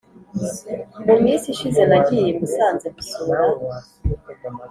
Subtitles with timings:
[1.05, 3.39] Muminsi ishize nagiye musanze gusura